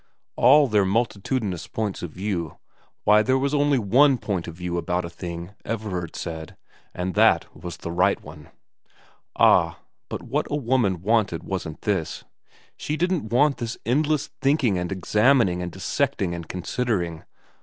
All 0.35 0.65
their 0.67 0.83
multitudinous 0.83 1.67
points 1.67 2.01
of 2.01 2.09
view, 2.09 2.57
why, 3.03 3.21
there 3.21 3.37
was 3.37 3.53
only 3.53 3.77
one 3.77 4.17
point 4.17 4.47
of 4.47 4.55
view 4.55 4.79
about 4.79 5.05
a 5.05 5.09
XI 5.09 5.17
VERA 5.19 5.33
109 5.45 5.49
thing, 5.51 5.55
Everard 5.71 6.15
said, 6.15 6.57
and 6.91 7.13
that 7.13 7.55
was 7.55 7.77
the 7.77 7.91
right 7.91 8.19
one. 8.19 8.49
Ah, 9.35 9.77
but 10.09 10.23
what 10.23 10.47
a 10.49 10.55
woman 10.55 11.03
wanted 11.03 11.43
wasn't 11.43 11.81
this; 11.83 12.23
she 12.75 12.97
didn't 12.97 13.29
want 13.31 13.57
this 13.57 13.77
endless 13.85 14.31
thinking 14.41 14.79
and 14.79 14.91
examining 14.91 15.61
and 15.61 15.71
dissecting 15.71 16.33
and 16.33 16.47
considering. 16.49 17.23